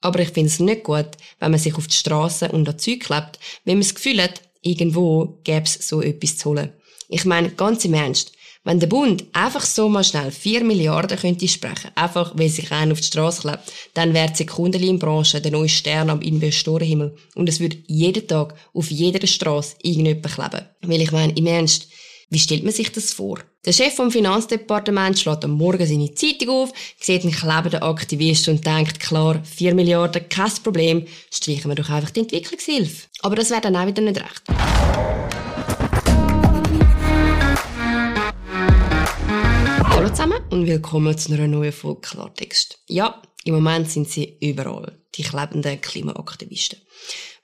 [0.00, 3.00] Aber ich finde es nicht gut, wenn man sich auf die Straße und an Zeug
[3.00, 6.72] klebt, wenn man das Gefühl hat, irgendwo gäbe es so etwas zu holen.
[7.08, 8.32] Ich meine, ganz im Ernst,
[8.62, 12.92] wenn der Bund einfach so mal schnell 4 Milliarden könnte sprechen, einfach weil sich einer
[12.92, 17.16] auf die Straße klebt, dann wäre die Sekundenlin-Branche der neue Stern am Investorenhimmel.
[17.34, 20.66] Und es würde jeden Tag auf jeder Straße irgendjemand kleben.
[20.82, 21.88] Weil ich meine, im Ernst,
[22.32, 23.40] wie stellt man sich das vor?
[23.66, 28.64] Der Chef vom Finanzdepartement schlägt am Morgen seine Zeitung auf, sieht einen klebenden Aktivist und
[28.64, 33.08] denkt, klar, 4 Milliarden, kein Problem, streichen wir doch einfach die Entwicklungshilfe.
[33.22, 34.42] Aber das wäre dann auch wieder nicht recht.
[39.82, 42.78] Hallo zusammen und willkommen zu einer neuen Folge Klartext.
[42.86, 46.78] Ja, im Moment sind sie überall, die klebenden Klimaaktivisten.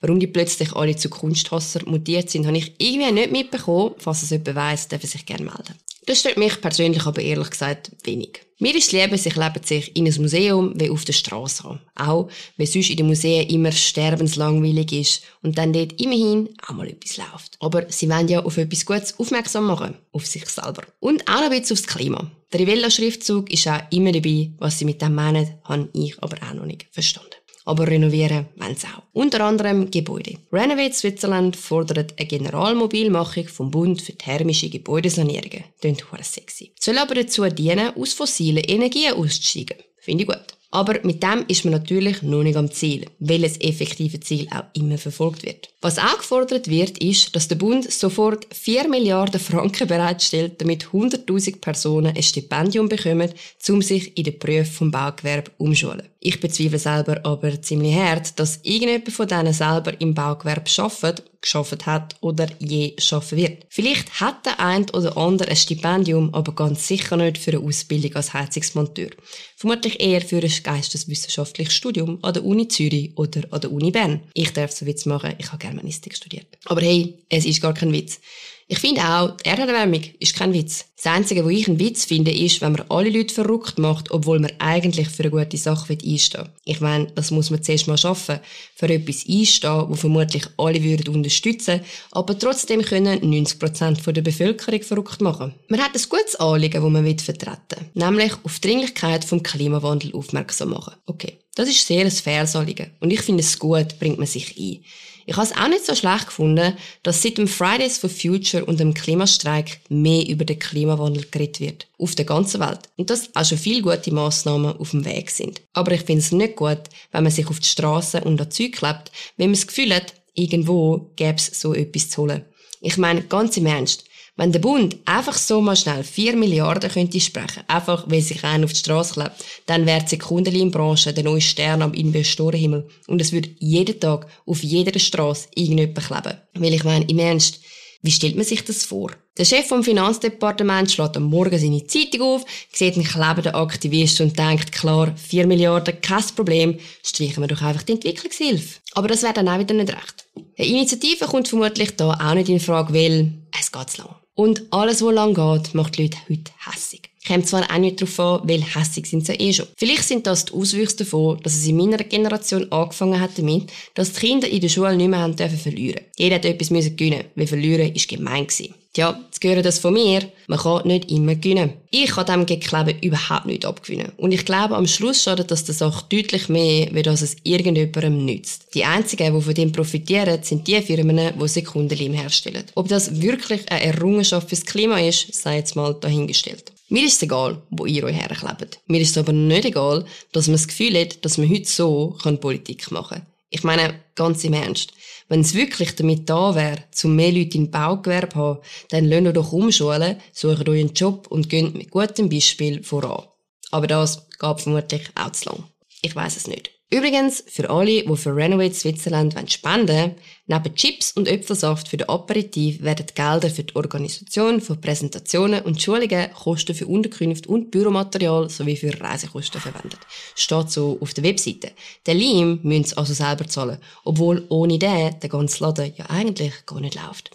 [0.00, 3.94] Warum die plötzlich alle zu Kunsthasser mutiert sind, habe ich irgendwie nicht mitbekommen.
[3.98, 5.74] Falls es jemand weiss, darf er sich gerne melden.
[6.06, 8.40] Das stört mich persönlich aber ehrlich gesagt wenig.
[8.58, 11.80] Mir ist lieber, sich leben sich in ein Museum wie auf der Straße an.
[11.96, 16.88] Auch, weil sonst in den Museen immer sterbenslangweilig ist und dann dort immerhin auch mal
[16.88, 17.56] etwas läuft.
[17.58, 19.98] Aber sie wollen ja auf etwas Gutes aufmerksam machen.
[20.12, 20.84] Auf sich selber.
[21.00, 22.30] Und auch ein bisschen aufs Klima.
[22.52, 24.52] Der Rivella-Schriftzug ist auch immer dabei.
[24.58, 28.76] Was sie mit dem meinen, habe ich aber auch noch nicht verstanden aber renovieren wollen
[28.76, 29.02] sie auch.
[29.12, 30.38] Unter anderem Gebäude.
[30.52, 35.64] Renovate Switzerland fordert eine Generalmobilmachung vom Bund für thermische Gebäudesanierungen.
[35.80, 36.72] Klingt sexy.
[36.78, 39.78] Soll aber dazu dienen, aus fossilen Energien auszusteigen.
[39.98, 40.46] Finde ich gut.
[40.76, 44.64] Aber mit dem ist man natürlich noch nicht am Ziel, weil das effektive Ziel auch
[44.74, 45.70] immer verfolgt wird.
[45.80, 51.62] Was auch gefordert wird, ist, dass der Bund sofort 4 Milliarden Franken bereitstellt, damit 100.000
[51.62, 53.32] Personen ein Stipendium bekommen,
[53.70, 56.02] um sich in den Berufen vom Baugewerbe umschulen.
[56.20, 61.86] Ich bezweifle selber aber ziemlich hart, dass irgendjemand von denen selber im Baugewerbe arbeitet, geschafft
[61.86, 63.66] hat oder je schaffen wird.
[63.68, 68.14] Vielleicht hat der ein oder andere ein Stipendium, aber ganz sicher nicht für eine Ausbildung
[68.16, 69.10] als Heizungsmonteur.
[69.56, 74.22] Vermutlich eher für ein geisteswissenschaftliches Studium an der Uni Zürich oder an der Uni Bern.
[74.34, 76.46] Ich darf so Witz machen, ich habe Germanistik studiert.
[76.64, 78.20] Aber hey, es ist gar kein Witz.
[78.68, 80.86] Ich finde auch, die Erderwärmung ist kein Witz.
[80.96, 84.40] Das Einzige, wo ich einen Witz finde, ist, wenn man alle Leute verrückt macht, obwohl
[84.40, 86.50] man eigentlich für eine gute Sache einstehen will.
[86.64, 88.40] Ich meine, das muss man zuerst mal schaffen.
[88.74, 91.80] Für etwas einstehen, wo vermutlich alle würden unterstützen,
[92.10, 95.54] aber trotzdem können 90% der Bevölkerung verrückt machen.
[95.68, 100.14] Man hat ein gutes Anliegen, das man will vertreten nämlich auf die Dringlichkeit vom Klimawandel
[100.14, 100.94] aufmerksam machen.
[101.06, 104.56] Okay, das ist sehr ein faires Anliegen und ich finde es gut, bringt man sich
[104.56, 104.84] ein.
[105.28, 108.78] Ich habe es auch nicht so schlecht gefunden, dass seit dem Fridays for Future und
[108.78, 111.86] dem Klimastreik mehr über den Klimawandel geredet wird.
[111.98, 112.78] Auf der ganzen Welt.
[112.96, 115.62] Und dass auch schon viele gute Massnahmen auf dem Weg sind.
[115.72, 116.78] Aber ich finde es nicht gut,
[117.10, 120.14] wenn man sich auf die Straße und an Zeug klebt, wenn man das Gefühl hat,
[120.34, 122.44] irgendwo gäbe es so etwas zu holen.
[122.80, 124.04] Ich meine, ganz im Ernst,
[124.36, 128.66] wenn der Bund einfach so mal schnell 4 Milliarden könnte sprechen, einfach weil sich einer
[128.66, 132.86] auf die Straße klebt, dann wäre die Sekundenlin-Branche der neue Stern am Investorenhimmel.
[133.06, 136.38] Und es würde jeden Tag auf jeder Straße irgendjemand kleben.
[136.54, 137.60] Weil ich meine, im Ernst,
[138.02, 139.10] wie stellt man sich das vor?
[139.38, 144.38] Der Chef vom Finanzdepartement schlägt am Morgen seine Zeitung auf, sieht einen klebenden Aktivist und
[144.38, 148.80] denkt, klar, 4 Milliarden, kein Problem, streichen wir doch einfach die Entwicklungshilfe.
[148.92, 150.26] Aber das wäre dann auch wieder nicht recht.
[150.58, 154.14] Eine Initiative kommt vermutlich da auch nicht in Frage, weil es geht zu lang.
[154.36, 157.05] Und alles, was lang geht, macht die Leute heute hässig.
[157.26, 159.66] Kommt zwar auch nicht darauf an, weil hässig sind sie eh schon.
[159.76, 164.12] Vielleicht sind das die Auswüchse davon, dass es in meiner Generation angefangen hat damit, dass
[164.12, 166.02] die Kinder in der Schule nicht mehr haben dürfen verlieren.
[166.16, 168.74] Jeder hat etwas müssen gewinnen, weil verlieren ist gemein gewesen.
[168.96, 170.22] Tja, jetzt gehört das von mir.
[170.46, 171.74] Man kann nicht immer gewinnen.
[171.90, 174.12] Ich kann dem Gekleben überhaupt nicht abgewinnen.
[174.16, 178.24] Und ich glaube, am Schluss schadet das der Sache deutlich mehr, wie dass es irgendjemandem
[178.24, 178.68] nützt.
[178.72, 182.64] Die einzigen, die von dem profitieren, sind die Firmen, die Sekundenleim herstellen.
[182.74, 186.72] Ob das wirklich eine Errungenschaft fürs Klima ist, sei jetzt mal dahingestellt.
[186.88, 188.80] Mir ist es egal, wo ihr euch herklebt.
[188.86, 192.16] Mir ist es aber nicht egal, dass man das Gefühl hat, dass man heute so
[192.40, 193.26] Politik machen kann.
[193.50, 194.92] Ich meine, ganz im Ernst.
[195.28, 198.60] Wenn es wirklich damit da wäre, zum mehr Leute im Baugewerbe zu haben,
[198.90, 203.26] dann lasst ihr doch umschulen, sucht euch einen Job und geht mit gutem Beispiel voran.
[203.72, 205.64] Aber das geht vermutlich auch zu lang.
[206.02, 206.75] Ich weiß es nicht.
[206.88, 210.14] Übrigens, für alle, die für Renovate Switzerland spenden wollen,
[210.46, 215.82] neben Chips und Äpfelsaft für den Aperitif werden Gelder für die Organisation von Präsentationen und
[215.82, 219.98] Schulungen, Kosten für Unterkünfte und Büromaterial sowie für Reisekosten verwendet.
[220.36, 221.72] Steht so auf der Webseite.
[222.06, 226.52] Den Leim müssen sie also selber zahlen, obwohl ohne den der ganze Laden ja eigentlich
[226.66, 227.32] gar nicht läuft.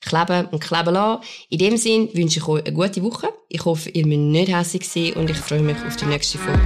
[0.00, 1.22] Kleben und kleben lassen.
[1.50, 3.28] In dem Sinn wünsche ich euch eine gute Woche.
[3.50, 6.60] Ich hoffe, ihr müsst nicht hässlich sein und ich freue mich auf die nächste Folge.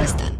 [0.00, 0.39] Bis dann.